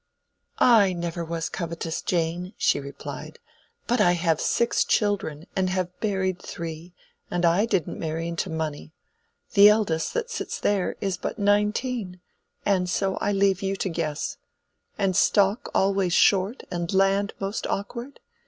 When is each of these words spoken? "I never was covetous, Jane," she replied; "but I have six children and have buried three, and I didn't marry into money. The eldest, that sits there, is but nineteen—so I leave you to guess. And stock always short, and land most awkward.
"I 0.57 0.93
never 0.93 1.23
was 1.23 1.47
covetous, 1.47 2.01
Jane," 2.01 2.55
she 2.57 2.79
replied; 2.79 3.37
"but 3.85 4.01
I 4.01 4.13
have 4.13 4.41
six 4.41 4.83
children 4.83 5.45
and 5.55 5.69
have 5.69 5.99
buried 5.99 6.41
three, 6.41 6.95
and 7.29 7.45
I 7.45 7.67
didn't 7.67 7.99
marry 7.99 8.27
into 8.27 8.49
money. 8.49 8.93
The 9.53 9.69
eldest, 9.69 10.15
that 10.15 10.31
sits 10.31 10.59
there, 10.59 10.95
is 11.01 11.17
but 11.17 11.37
nineteen—so 11.37 13.15
I 13.17 13.31
leave 13.31 13.61
you 13.61 13.75
to 13.75 13.89
guess. 13.89 14.37
And 14.97 15.15
stock 15.15 15.69
always 15.71 16.13
short, 16.13 16.63
and 16.71 16.91
land 16.91 17.33
most 17.39 17.67
awkward. 17.67 18.19